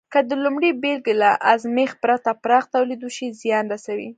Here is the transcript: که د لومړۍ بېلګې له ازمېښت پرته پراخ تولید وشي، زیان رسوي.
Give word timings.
که 0.13 0.19
د 0.29 0.31
لومړۍ 0.43 0.71
بېلګې 0.81 1.13
له 1.21 1.31
ازمېښت 1.53 1.97
پرته 2.03 2.31
پراخ 2.43 2.63
تولید 2.75 2.99
وشي، 3.03 3.27
زیان 3.41 3.65
رسوي. 3.73 4.09